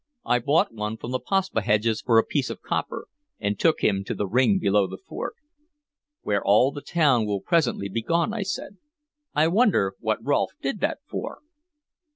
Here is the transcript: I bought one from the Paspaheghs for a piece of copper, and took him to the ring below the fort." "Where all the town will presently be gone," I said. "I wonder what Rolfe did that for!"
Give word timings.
I 0.25 0.39
bought 0.39 0.73
one 0.73 0.97
from 0.97 1.11
the 1.11 1.19
Paspaheghs 1.19 2.01
for 2.01 2.17
a 2.17 2.25
piece 2.25 2.49
of 2.49 2.63
copper, 2.63 3.05
and 3.39 3.59
took 3.59 3.81
him 3.83 4.03
to 4.05 4.15
the 4.15 4.25
ring 4.25 4.57
below 4.57 4.87
the 4.87 4.97
fort." 4.97 5.35
"Where 6.23 6.43
all 6.43 6.71
the 6.71 6.81
town 6.81 7.27
will 7.27 7.39
presently 7.39 7.87
be 7.87 8.01
gone," 8.01 8.33
I 8.33 8.41
said. 8.41 8.77
"I 9.35 9.47
wonder 9.47 9.93
what 9.99 10.17
Rolfe 10.25 10.53
did 10.59 10.79
that 10.79 11.01
for!" 11.07 11.41